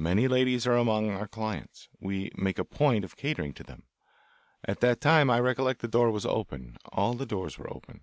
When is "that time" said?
4.80-5.30